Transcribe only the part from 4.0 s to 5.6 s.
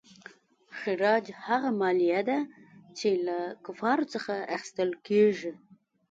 څخه اخیستل کیږي.